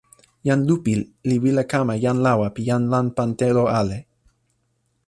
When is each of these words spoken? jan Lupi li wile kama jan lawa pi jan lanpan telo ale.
jan 0.47 0.61
Lupi 0.67 0.93
li 1.27 1.35
wile 1.43 1.63
kama 1.71 1.93
jan 2.03 2.17
lawa 2.25 2.47
pi 2.55 2.61
jan 2.69 2.83
lanpan 2.93 3.29
telo 3.39 3.63
ale. 3.79 3.97